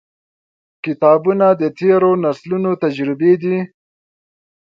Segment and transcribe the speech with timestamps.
[0.85, 3.57] •کتابونه، د تیرو نسلونو تجربې دي.